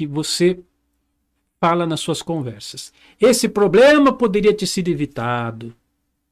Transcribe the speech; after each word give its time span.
que 0.00 0.06
você 0.06 0.58
fala 1.60 1.86
nas 1.86 2.00
suas 2.00 2.22
conversas. 2.22 2.90
Esse 3.20 3.46
problema 3.46 4.10
poderia 4.14 4.56
ter 4.56 4.66
sido 4.66 4.88
evitado. 4.88 5.74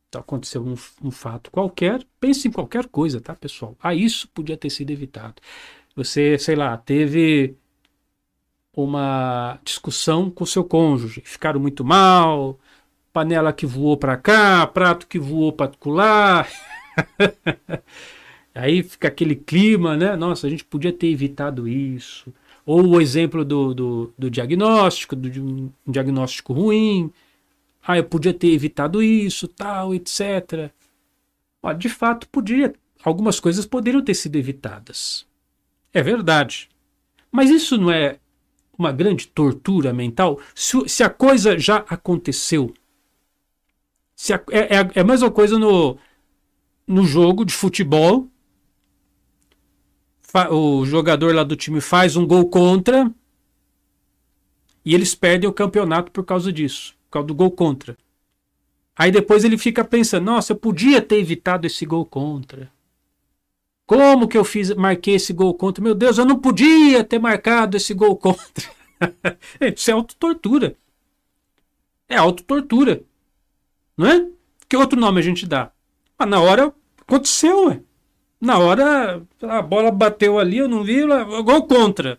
Então, 0.09 0.23
aconteceu 0.23 0.65
um, 0.65 0.75
um 1.05 1.11
fato 1.11 1.51
qualquer, 1.51 2.03
pense 2.19 2.49
em 2.49 2.51
qualquer 2.51 2.87
coisa, 2.87 3.21
tá, 3.21 3.35
pessoal? 3.35 3.77
Ah, 3.79 3.95
isso 3.95 4.27
podia 4.29 4.57
ter 4.57 4.71
sido 4.71 4.91
evitado. 4.91 5.35
Você, 5.95 6.39
sei 6.39 6.57
lá, 6.57 6.79
teve 6.79 7.57
uma 8.75 9.59
discussão 9.63 10.31
com 10.31 10.47
seu 10.47 10.65
cônjuge, 10.65 11.21
ficaram 11.27 11.61
muito 11.61 11.85
mal, 11.85 12.59
panela 13.13 13.53
que 13.53 13.67
voou 13.67 13.99
para 13.99 14.17
cá, 14.17 14.67
prato 14.67 15.07
que 15.07 15.19
voou 15.19 15.53
para 15.53 15.71
lá. 15.85 16.47
Aí 18.55 18.83
fica 18.83 19.09
aquele 19.09 19.37
clima, 19.37 19.95
né? 19.95 20.17
Nossa, 20.17 20.47
a 20.47 20.51
gente 20.51 20.65
podia 20.65 20.93
ter 20.93 21.09
evitado 21.09 21.69
isso. 21.69 22.33
Ou 22.69 22.87
o 22.87 23.01
exemplo 23.01 23.47
do, 23.47 23.73
do, 23.73 24.13
do 24.19 24.31
diagnóstico, 24.31 25.17
do, 25.17 25.31
de 25.31 25.41
um 25.41 25.73
diagnóstico 25.87 26.53
ruim. 26.53 27.11
Ah, 27.83 27.97
eu 27.97 28.05
podia 28.05 28.35
ter 28.35 28.49
evitado 28.49 29.03
isso, 29.03 29.49
tal, 29.49 29.95
etc. 29.95 30.71
Ó, 31.63 31.73
de 31.73 31.89
fato, 31.89 32.29
podia. 32.29 32.75
Algumas 33.03 33.41
coisas 33.41 33.65
poderiam 33.65 34.05
ter 34.05 34.13
sido 34.13 34.37
evitadas. 34.37 35.27
É 35.95 36.03
verdade. 36.03 36.69
Mas 37.33 37.49
isso 37.49 37.79
não 37.79 37.91
é 37.91 38.19
uma 38.79 38.93
grande 38.93 39.29
tortura 39.29 39.95
mental? 39.95 40.39
Se, 40.55 40.77
se 40.91 41.03
a 41.03 41.09
coisa 41.09 41.59
já 41.59 41.79
aconteceu. 41.89 42.75
Se 44.15 44.35
a, 44.35 44.43
é, 44.51 44.77
é, 44.77 44.91
é 44.97 45.01
a 45.01 45.05
mesma 45.05 45.31
coisa 45.31 45.59
no, 45.59 45.97
no 46.87 47.07
jogo 47.07 47.47
de 47.47 47.55
futebol 47.55 48.29
o 50.51 50.85
jogador 50.85 51.35
lá 51.35 51.43
do 51.43 51.57
time 51.57 51.81
faz 51.81 52.17
um 52.17 52.27
gol 52.27 52.49
contra 52.49 53.11
e 54.85 54.95
eles 54.95 55.15
perdem 55.15 55.49
o 55.49 55.53
campeonato 55.53 56.11
por 56.11 56.25
causa 56.25 56.53
disso, 56.53 56.95
por 57.05 57.13
causa 57.13 57.27
do 57.29 57.35
gol 57.35 57.51
contra. 57.51 57.97
Aí 58.97 59.11
depois 59.11 59.45
ele 59.45 59.57
fica 59.57 59.85
pensando: 59.85 60.25
nossa, 60.25 60.53
eu 60.53 60.57
podia 60.57 61.01
ter 61.01 61.17
evitado 61.17 61.67
esse 61.67 61.87
gol 61.87 62.05
contra. 62.05 62.71
Como 63.87 64.29
que 64.29 64.37
eu 64.37 64.45
fiz, 64.45 64.75
marquei 64.75 65.15
esse 65.15 65.33
gol 65.33 65.55
contra? 65.55 65.83
Meu 65.83 65.95
Deus, 65.95 66.19
eu 66.19 66.25
não 66.27 66.39
podia 66.39 67.03
ter 67.03 67.19
marcado 67.19 67.77
esse 67.77 67.95
gol 67.95 68.17
contra. 68.17 68.71
Isso 69.75 69.91
é 69.91 69.95
autotortura. 69.95 70.77
É 72.09 72.17
autotortura. 72.17 73.03
Não 73.97 74.07
é? 74.07 74.29
Que 74.69 74.77
outro 74.77 75.01
nome 75.01 75.21
a 75.21 75.23
gente 75.23 75.47
dá? 75.47 75.71
Ah, 76.19 76.27
na 76.27 76.41
hora 76.41 76.75
aconteceu, 77.01 77.67
ué. 77.67 77.81
Na 78.41 78.59
hora, 78.59 79.23
a 79.43 79.63
bola 79.63 79.91
bateu 79.91 80.39
ali, 80.39 80.59
eu 80.59 80.69
não 80.69 80.85
vi, 80.85 81.03
gol 81.45 81.67
contra. 81.67 82.19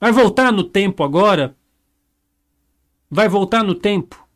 Vai 0.00 0.12
voltar 0.12 0.52
no 0.52 0.64
tempo 0.64 1.04
agora? 1.04 1.54
Vai 3.10 3.28
voltar 3.28 3.62
no 3.62 3.74
tempo? 3.74 4.26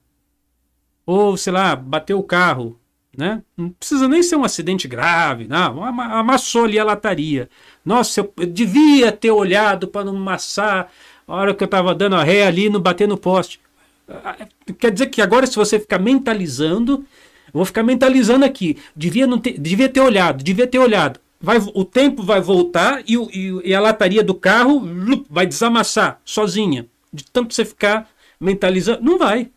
Ou, 1.07 1.37
sei 1.37 1.53
lá, 1.53 1.75
bateu 1.75 2.19
o 2.19 2.23
carro, 2.23 2.79
né? 3.17 3.43
Não 3.57 3.71
precisa 3.71 4.07
nem 4.07 4.23
ser 4.23 4.37
um 4.37 4.45
acidente 4.45 4.87
grave, 4.87 5.47
não. 5.49 5.83
Amassou 5.85 6.65
ali 6.65 6.79
a 6.79 6.85
lataria. 6.85 7.49
Nossa, 7.85 8.21
eu, 8.21 8.47
devia 8.47 9.11
ter 9.11 9.31
olhado 9.31 9.89
para 9.89 10.05
não 10.05 10.17
amassar 10.17 10.91
a 11.27 11.35
hora 11.35 11.55
que 11.55 11.63
eu 11.63 11.67
estava 11.67 11.95
dando 11.95 12.17
a 12.17 12.23
ré 12.23 12.47
ali, 12.47 12.69
não 12.69 12.81
bater 12.81 13.09
no 13.09 13.17
poste. 13.17 13.61
Ah, 14.09 14.47
quer 14.79 14.91
dizer 14.91 15.07
que 15.07 15.23
agora, 15.23 15.47
se 15.47 15.57
você 15.57 15.79
ficar 15.79 15.99
mentalizando, 15.99 17.05
eu 17.53 17.59
vou 17.59 17.65
ficar 17.65 17.83
mentalizando 17.83 18.45
aqui. 18.45 18.79
Devia, 18.95 19.27
não 19.27 19.39
ter, 19.39 19.59
devia 19.59 19.89
ter 19.89 20.01
olhado, 20.01 20.43
devia 20.43 20.67
ter 20.67 20.79
olhado. 20.79 21.21
Vai, 21.41 21.59
o 21.75 21.85
tempo 21.85 22.23
vai 22.23 22.41
voltar 22.41 23.03
e, 23.07 23.15
e, 23.15 23.71
e 23.71 23.75
a 23.75 23.81
lataria 23.81 24.23
do 24.23 24.35
carro 24.35 24.83
vai 25.29 25.47
desamassar 25.47 26.21
sozinha. 26.25 26.87
De 27.13 27.25
tanto 27.25 27.55
você 27.55 27.65
ficar 27.65 28.09
mentalizando. 28.39 29.03
Não 29.03 29.19
vai. 29.19 29.51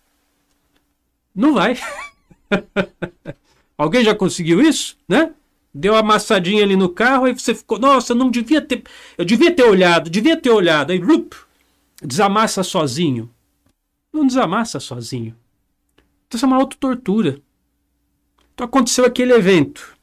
Não 1.35 1.53
vai. 1.53 1.77
Alguém 3.77 4.03
já 4.03 4.15
conseguiu 4.15 4.61
isso? 4.61 4.97
Né? 5.07 5.33
Deu 5.73 5.93
uma 5.93 5.99
amassadinha 5.99 6.63
ali 6.63 6.75
no 6.75 6.87
carro, 6.87 7.25
aí 7.25 7.33
você 7.33 7.55
ficou, 7.55 7.79
nossa, 7.79 8.13
não 8.13 8.29
devia 8.29 8.61
ter. 8.61 8.83
Eu 9.17 9.25
devia 9.25 9.51
ter 9.51 9.63
olhado, 9.63 10.09
devia 10.09 10.37
ter 10.37 10.51
olhado. 10.51 10.91
Aí 10.91 10.99
lup, 10.99 11.33
desamassa 12.01 12.63
sozinho. 12.63 13.29
Não 14.11 14.27
desamassa 14.27 14.79
sozinho. 14.79 15.35
Então 16.27 16.37
isso 16.37 16.45
é 16.45 16.47
uma 16.47 16.57
autotortura. 16.57 17.39
Então 18.53 18.65
aconteceu 18.65 19.05
aquele 19.05 19.33
evento. 19.33 19.97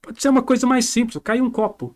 Pode 0.00 0.20
ser 0.20 0.28
uma 0.28 0.42
coisa 0.42 0.66
mais 0.66 0.86
simples, 0.86 1.20
caiu 1.22 1.44
um 1.44 1.50
copo. 1.50 1.94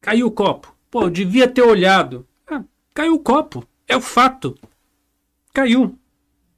Caiu 0.00 0.26
o 0.26 0.30
copo. 0.30 0.74
Pô, 0.90 1.02
eu 1.02 1.10
devia 1.10 1.48
ter 1.48 1.62
olhado. 1.62 2.26
Ah, 2.46 2.62
caiu 2.94 3.14
o 3.14 3.18
copo. 3.18 3.66
É 3.88 3.96
o 3.96 4.00
fato. 4.00 4.56
Caiu. 5.52 5.98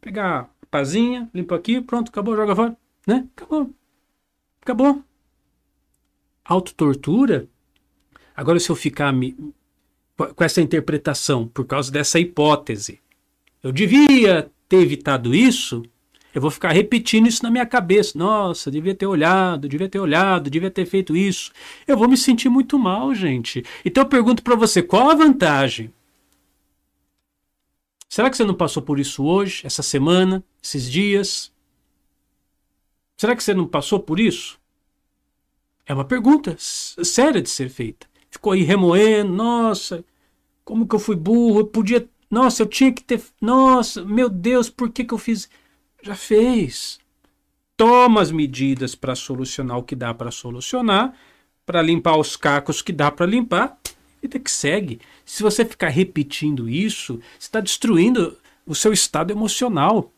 Pegar 0.01 0.51
a 0.63 0.67
pazinha, 0.67 1.31
limpa 1.33 1.57
aqui, 1.57 1.81
pronto, 1.81 2.09
acabou, 2.09 2.37
joga 2.37 2.55
fora. 2.55 2.77
Né? 3.07 3.27
Acabou. 3.37 3.71
Acabou. 4.61 5.05
Autotortura. 6.45 7.49
Agora, 8.37 8.61
se 8.61 8.69
eu 8.69 8.77
ficar 8.77 9.13
me, 9.13 9.37
com 10.35 10.45
essa 10.45 10.61
interpretação, 10.61 11.47
por 11.49 11.65
causa 11.65 11.91
dessa 11.91 12.19
hipótese, 12.19 13.01
eu 13.63 13.73
devia 13.73 14.51
ter 14.69 14.79
evitado 14.79 15.35
isso, 15.35 15.83
eu 16.37 16.43
vou 16.43 16.51
ficar 16.51 16.71
repetindo 16.71 17.27
isso 17.27 17.43
na 17.43 17.51
minha 17.51 17.65
cabeça. 17.65 18.19
Nossa, 18.19 18.71
devia 18.71 18.95
ter 18.95 19.07
olhado, 19.07 19.67
devia 19.67 19.89
ter 19.89 19.99
olhado, 19.99 20.51
devia 20.51 20.71
ter 20.71 20.85
feito 20.85 21.17
isso. 21.17 21.51
Eu 21.87 21.97
vou 21.97 22.07
me 22.07 22.15
sentir 22.15 22.51
muito 22.51 22.79
mal, 22.79 23.15
gente. 23.15 23.65
Então 23.83 24.03
eu 24.03 24.09
pergunto 24.09 24.43
para 24.43 24.55
você, 24.55 24.83
qual 24.83 25.09
a 25.09 25.15
vantagem? 25.15 25.91
Será 28.07 28.29
que 28.29 28.37
você 28.37 28.45
não 28.45 28.53
passou 28.53 28.83
por 28.83 29.01
isso 29.01 29.25
hoje, 29.25 29.63
essa 29.65 29.83
semana, 29.83 30.45
esses 30.63 30.91
dias? 30.91 31.51
Será 33.17 33.35
que 33.35 33.43
você 33.43 33.55
não 33.55 33.67
passou 33.67 33.99
por 33.99 34.21
isso? 34.21 34.61
É 35.87 35.95
uma 35.95 36.05
pergunta 36.05 36.55
séria 36.59 37.41
de 37.41 37.49
ser 37.49 37.71
feita. 37.71 38.07
Ficou 38.29 38.53
aí 38.53 38.61
remoendo, 38.63 39.33
nossa, 39.33 40.05
como 40.67 40.87
que 40.87 40.95
eu 40.95 41.01
fui 41.01 41.17
burro, 41.17 41.61
eu 41.61 41.67
podia, 41.67 42.07
nossa, 42.31 42.63
eu 42.63 42.67
tinha 42.67 42.93
que 42.93 43.03
ter, 43.03 43.23
nossa, 43.41 44.05
meu 44.05 44.29
Deus, 44.29 44.69
por 44.69 44.91
que 44.91 45.03
que 45.03 45.15
eu 45.15 45.19
fiz 45.19 45.49
já 46.07 46.15
fez. 46.15 46.99
Toma 47.77 48.23
as 48.23 48.31
medidas 48.31 48.95
para 48.95 49.15
solucionar 49.15 49.79
o 49.79 49.83
que 49.83 49.95
dá 49.95 50.15
para 50.15 50.31
solucionar, 50.31 51.13
para 51.65 51.83
limpar 51.83 52.17
os 52.17 52.37
cacos 52.37 52.81
que 52.81 52.93
dá 52.93 53.11
para 53.11 53.27
limpar, 53.27 53.77
e 54.23 54.29
que 54.29 54.51
segue. 54.51 55.01
Se 55.25 55.43
você 55.43 55.65
ficar 55.65 55.89
repetindo 55.89 56.69
isso, 56.69 57.21
está 57.39 57.61
destruindo 57.61 58.37
o 58.67 58.75
seu 58.75 58.93
estado 58.93 59.31
emocional. 59.31 60.13